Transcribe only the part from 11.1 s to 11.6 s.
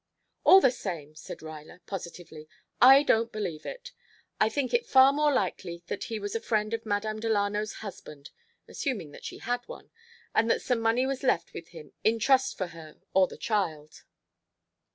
left